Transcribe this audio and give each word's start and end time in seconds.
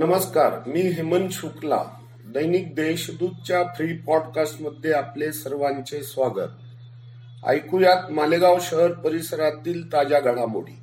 नमस्कार 0.00 0.52
मी 0.66 0.80
हेमंत 0.80 1.28
शुक्ला. 1.32 1.84
दैनिक 2.26 2.74
देशदूतच्या 2.74 3.62
फ्री 3.62 3.92
पॉडकास्टमध्ये 3.92 4.92
आपले 4.92 5.32
सर्वांचे 5.32 6.02
स्वागत. 6.02 6.48
ऐकूयात 7.46 8.10
मालेगाव 8.10 8.58
शहर 8.60 8.92
परिसरातील 8.92 9.92
ताज्या 9.92 10.20
घडामोडी. 10.20 10.78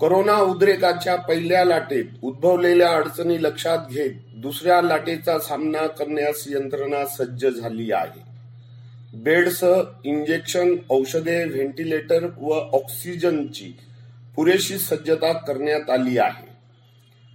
कोरोना 0.00 0.36
उद्रेकाच्या 0.36 1.16
पहिल्या 1.16 1.64
लाटेत 1.64 2.04
उद्भवलेल्या 2.22 2.90
अडचणी 2.90 3.42
लक्षात 3.42 3.78
घेत 3.90 4.10
दुसऱ्या 4.36 4.82
लाटेचा 4.82 5.38
सामना 5.38 5.86
करण्यास 5.86 6.44
यंत्रणा 6.48 7.06
सज्ज 7.06 7.46
झाली 7.46 7.92
आहे. 7.92 8.22
बेडसह 9.14 9.82
इंजेक्शन 10.04 10.76
औषधे 10.90 11.44
व्हेंटिलेटर 11.44 12.28
व 12.40 12.52
ऑक्सिजनची 12.52 13.76
पुरेशी 14.36 14.78
सज्जता 14.78 15.32
करण्यात 15.32 15.90
आली 15.90 16.18
आहे. 16.18 16.53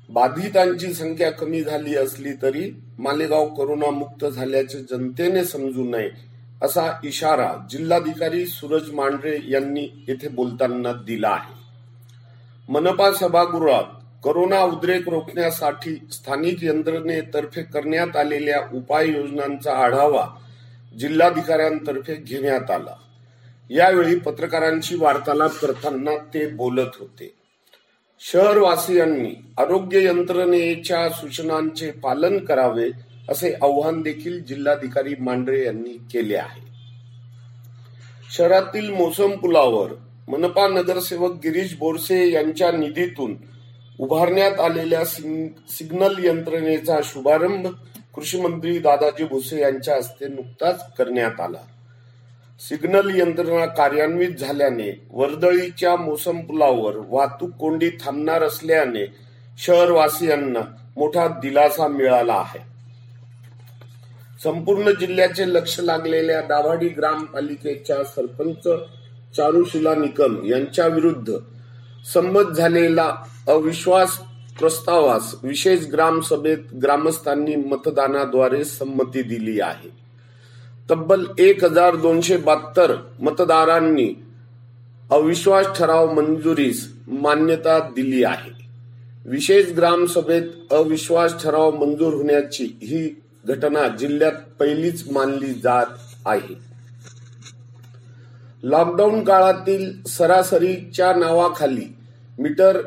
बाधितांची 0.10 0.94
संख्या 0.94 1.32
कमी 1.32 1.64
झाली 1.64 1.96
असली 1.96 2.34
तरी 2.42 2.82
मालेगाव 3.00 3.48
करोनामुक्त 3.48 4.26
झाल्याचे 4.26 4.80
जनतेने 4.80 5.46
समजू 5.46 5.84
नये 5.84 6.10
असा 6.62 7.00
इशारा 7.04 7.68
जिल्हाधिकारी 7.70 8.46
सूरज 8.46 8.92
मांढरे 8.92 9.38
यांनी 9.48 10.06
येथे 10.08 10.28
बोलताना 10.28 10.94
दिला 10.94 11.30
आहे. 11.30 11.54
मनपा 12.70 13.12
सभागृहात 13.12 13.84
करोना 14.24 14.64
उद्रेक 14.64 15.10
रोखण्यासाठी 15.10 16.08
स्थानिक 16.12 16.64
यंत्रणेतर्फे 16.64 17.62
करण्यात 17.62 18.18
आलेल्या 18.18 18.62
उपाययोजनांचा 18.74 19.74
आढावा 19.74 20.28
जिल्हाधिकाऱ्यांतर्फे 21.00 22.16
घेण्यात 22.16 22.72
आला. 22.72 22.96
यावेळी 23.70 24.16
पत्रकारांशी 24.16 24.96
वार्तालाप 24.96 25.52
करताना 25.62 26.12
ते 26.34 26.48
बोलत 26.48 26.92
होते. 27.00 27.39
शहरवासियांनी 28.22 29.30
आरोग्य 29.58 30.04
यंत्रणेच्या 30.06 31.10
सूचनांचे 31.10 31.92
पालन 31.92 32.38
करावे 32.38 32.90
असे 33.30 33.52
आवाहन 33.62 34.02
देखील 34.02 34.44
जिल्हाधिकारी 34.44 35.16
मांढरे 35.20 35.66
यांनी 35.66 35.94
केले 36.12 36.36
आहे. 36.36 36.62
शहरातील 38.38 38.90
मोसम 38.90 39.32
पुलावर 39.32 39.92
मनपा 40.28 40.68
नगरसेवक 40.68 41.32
गिरीश 41.44 41.76
बोरसे 41.78 42.32
यांच्या 42.32 42.72
निधीतून 42.72 43.36
उभारण्यात 44.00 44.60
आलेल्या 44.60 45.06
सिग्नल 45.06 46.24
यंत्रणेचा 46.26 47.00
शुभारंभ 47.04 47.68
कृषी 48.16 48.42
मंत्री 48.42 48.78
दादाजी 48.80 49.24
भुसे 49.24 49.62
यांच्या 49.62 49.96
हस्ते 49.96 50.28
नुकताच 50.28 50.94
करण्यात 50.98 51.40
आला. 51.42 51.62
सिग्नल 52.60 53.20
यंत्रणा 53.20 53.66
कार्यान्वित 53.66 54.30
झाल्याने 54.40 55.06
वर्दळीच्या 55.12 55.96
मोसम 55.96 56.40
पुलावर 56.40 56.96
वाहतूक 57.10 57.50
कोंडी 57.50 57.90
थांबणार 57.90 58.44
असल्याने 58.44 59.06
शहरवासियांना 59.58 60.60
मोठा 60.98 61.28
दिलासा 61.28 61.88
मिळाला 61.88 62.34
आहे. 62.34 62.60
संपूर्ण 64.44 64.92
जिल्ह्याचे 65.00 65.54
लक्ष 65.54 65.80
लागलेल्या 65.80 66.42
दाभाडी 66.42 66.90
ग्रामपालिकेच्या 66.90 68.04
सरपंच 68.04 68.68
चारुशिला 69.38 69.96
निकम 69.96 70.46
यांच्या 70.46 70.88
विरुद्ध 70.88 71.34
संमत 72.14 72.52
झालेला 72.52 73.16
अविश्वास 73.48 74.20
प्रस्तावास 74.60 75.36
विशेष 75.44 75.86
ग्रामसभेत 75.86 76.74
ग्रामस्थांनी 76.84 77.56
मतदानाद्वारे 77.56 78.64
संमती 78.64 79.22
दिली 79.22 79.60
आहे. 79.60 79.99
तब्बल 80.90 81.26
एक 81.40 81.64
हजार 81.64 81.96
दोनशे 81.96 82.38
बहात्तर 82.38 82.96
मतदारांनी 83.22 84.08
अविश्वास 85.12 85.66
ठराव 85.78 86.14
मंजुरीस 86.14 86.94
मान्यता 87.08 87.80
दिली 87.96 88.24
आहे. 88.24 88.52
विशेष 89.26 89.72
ग्रामसभेत 89.72 90.74
अविश्वास 90.74 91.44
ठराव 91.44 91.72
मंजूर 91.76 92.14
होण्याची 92.14 92.64
ही 92.64 93.22
घटना 93.46 93.88
जिल्ह्यात 93.88 94.32
पहिलीच 94.60 95.12
मानली 95.12 95.54
जात 95.54 95.86
आहे. 96.26 96.56
लॉकडाऊन 98.64 99.24
काळातील 99.24 99.92
सरासरीच्या 100.08 101.14
नावाखाली 101.14 101.86
मीटर 102.40 102.82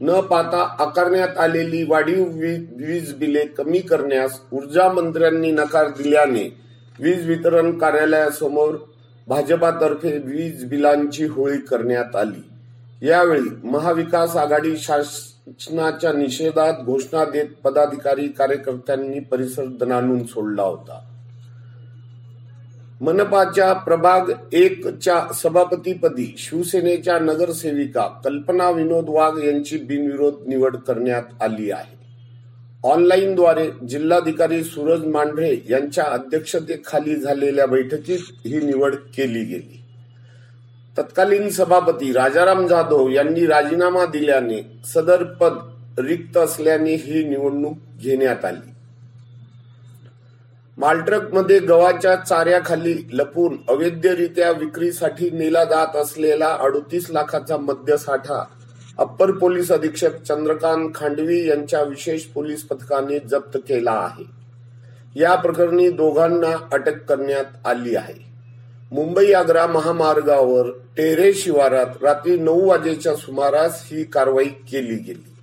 न 0.00 0.20
पाहता 0.20 0.66
आकारण्यात 0.78 1.38
आलेली 1.38 1.84
वाढीव 1.84 2.24
वीज 2.24 3.14
बिले 3.14 3.46
कमी 3.46 3.78
करण्यास 3.78 4.40
ऊर्जा 4.52 4.92
मंत्र्यांनी 4.92 5.50
नकार 5.52 5.88
दिल्याने 5.88 6.63
वीज 7.00 7.26
वितरण 7.28 7.78
कार्यालयासमोर 7.78 8.74
भाजपातर्फे 9.28 10.18
वीज 10.18 10.64
बिलांची 10.64 11.24
होळी 11.24 11.58
करण्यात 11.58 12.16
आली. 12.16 12.42
यावेळी 13.06 13.48
महाविकास 13.64 14.36
आघाडी 14.36 14.76
शासनाच्या 14.76 16.12
निषेधात 16.12 16.72
घोषणा 16.84 17.24
देत 17.24 17.46
पदाधिकारी 17.64 18.28
कार्यकर्त्यांनी 18.28 19.20
परिसर 19.20 19.64
दणानून 19.80 20.24
सोडला 20.24 20.62
होता. 20.62 21.00
मनपाच्या 23.00 23.72
प्रभाग 23.72 24.30
एकच्या 24.52 25.32
सभापतीपदी 25.34 26.34
शिवसेनेच्या 26.38 27.18
नगरसेविका 27.18 28.20
कल्पना 28.24 28.70
विनोद 28.70 29.04
वाघ 29.08 29.44
यांची 29.44 29.78
बिनविरोध 29.78 30.34
निवड 30.46 30.76
करण्यात 30.76 31.42
आली 31.42 31.70
आहे. 31.70 32.03
ऑनलाईनद्वारे 32.84 33.70
जिल्हाधिकारी 33.88 34.62
सूरज 34.64 35.04
मांढरे 35.04 35.50
यांच्या 35.70 36.04
अध्यक्षतेखाली 36.04 37.14
झालेल्या 37.16 37.66
बैठकीत 37.66 38.18
ही 38.44 38.60
निवड 38.60 38.94
केली 38.94 39.44
गेली. 39.44 39.80
तत्कालीन 40.98 41.48
सभापती 41.50 42.12
राजाराम 42.12 42.66
जाधव 42.66 43.08
यांनी 43.08 43.46
राजीनामा 43.46 44.04
दिल्याने 44.06 44.60
सदर 44.94 45.22
पद 45.40 45.58
रिक्त 45.98 46.36
असल्याने 46.36 46.94
ही 46.94 47.24
निवडणूक 47.24 47.78
घेण्यात 48.00 48.44
आली. 48.44 48.70
मालट्रकमध्ये 50.78 51.58
गव्हाच्या 51.58 52.14
चाऱ्याखाली 52.16 52.94
लपून 53.12 53.56
अवैधरित्या 53.68 54.50
विक्रीसाठी 54.50 55.30
नेला 55.30 55.64
जात 55.64 55.96
असलेला 55.96 56.56
अडतीस 56.60 57.10
लाखाचा 57.10 57.56
मद्यसाठा 57.56 58.44
अप्पर 58.98 59.30
पोलीस 59.30 59.72
अधीक्षक 59.72 60.22
चंद्रकांत 60.22 60.90
खांडवी 60.94 61.48
यांच्या 61.48 61.82
विशेष 61.82 62.22
पोलीस 62.24 62.62
पथकाने 62.62 63.18
जप्त 63.18 63.58
केला 63.68 63.90
आहे. 63.90 64.24
या 65.16 65.34
प्रकरणी 65.34 65.90
दोघांना 65.90 66.56
अटक 66.72 67.04
करण्यात 67.04 67.66
आली 67.66 67.96
आहे. 67.96 68.14
मुंबई 68.92 69.32
आग्रा 69.32 69.66
महामार्गावर 69.66 70.70
टेरे 70.96 71.32
शिवारात 71.32 71.86
रात्री 72.02 72.38
नऊ 72.38 72.66
वाजेच्या 72.66 73.16
सुमारास 73.16 73.82
ही 73.92 74.04
कारवाई 74.04 74.44
केली 74.44 74.96
गेली. 74.96 75.34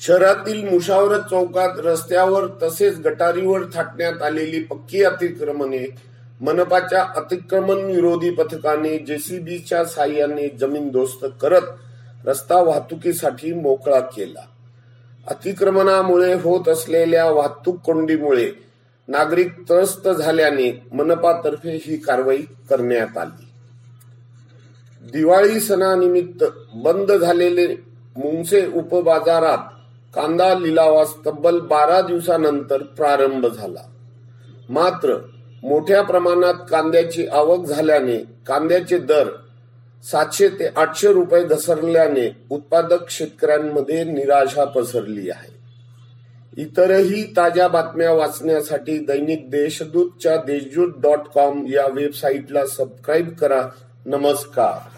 शहरातील 0.00 0.68
मुशावरत 0.68 1.20
चौकात 1.20 1.78
रस्त्यावर 1.78 2.46
तसेच 2.62 2.98
गटारीवर 2.98 3.62
थाटण्यात 3.74 4.22
आलेली 4.22 4.60
पक्की 4.60 5.02
अतिक्रमणे 5.02 5.86
मनपाच्या 6.40 7.02
अतिक्रमण 7.16 7.76
विरोधी 7.76 8.30
पथकाने 8.30 8.98
जेसीबीच्या 8.98 9.84
साह्याने 9.84 10.48
जमीनदोस्त 10.48 11.26
करत 11.40 11.62
रस्ता 12.26 12.62
वाहतुकीसाठी 12.62 13.52
मोकळा 13.54 14.00
केला. 14.00 14.40
अतिक्रमणामुळे 15.26 16.34
होत 16.34 16.68
असलेल्या 16.68 17.30
वाहतूक 17.30 17.76
कोंडीमुळे 17.76 18.50
नागरिक 19.08 19.60
त्रस्त 19.60 20.08
झाल्याने 20.08 20.82
मनपातर्फे 20.92 21.70
ही 21.86 21.96
कारवाई 21.96 22.42
करण्यात 22.70 23.18
आली. 23.18 23.44
दिवाळी 25.10 25.60
सणानिमित्त 25.60 26.44
बंद 26.74 27.12
झालेले 27.12 27.66
मुंगसे 28.16 28.66
उपबाजारात 28.66 29.58
कांदा 30.14 30.54
लिलावास 30.54 31.14
तब्बल 31.26 31.60
बारा 31.60 32.00
दिवसानंतर 32.00 32.82
प्रारंभ 32.82 33.46
झाला. 33.46 33.80
मात्र 34.68 35.16
मोठ्या 35.62 36.02
प्रमाणात 36.02 36.54
कांद्याची 36.70 37.26
आवक 37.26 37.66
झाल्याने 37.66 38.16
कांद्याचे 38.46 38.98
दर 38.98 39.28
सातशे 40.02 40.48
ते 40.48 40.66
आठशे 40.76 41.12
रुपये 41.12 41.44
घसरल्याने 41.44 42.36
उत्पादक 42.50 43.10
शेतकऱ्यांमध्ये 43.10 44.04
निराशा 44.04 44.64
पसरली 44.64 45.30
आहे. 45.30 45.58
इतरही 46.62 47.22
ताज्या 47.36 47.68
बातम्या 47.68 48.12
वाचण्यासाठी 48.12 48.98
दैनिक 48.98 49.50
देशदूतच्या 49.50 50.36
देशदूत 50.36 50.92
डॉट 50.98 51.18
कॉम 51.18 51.66
या 51.66 51.86
वेबसाईटला 51.86 52.66
सबस्क्राईब 52.66 53.28
करा. 53.28 53.68
नमस्कार. 54.06 54.97